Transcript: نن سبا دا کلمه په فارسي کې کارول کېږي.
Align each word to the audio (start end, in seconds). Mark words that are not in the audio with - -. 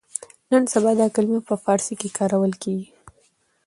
نن 0.51 0.63
سبا 0.73 0.91
دا 1.01 1.07
کلمه 1.15 1.39
په 1.49 1.55
فارسي 1.63 1.93
کې 1.99 2.09
کارول 2.17 2.53
کېږي. 2.63 2.87